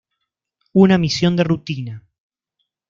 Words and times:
Una 0.73 0.97
misión 0.97 1.35
de 1.35 1.43
rutina. 1.43 2.03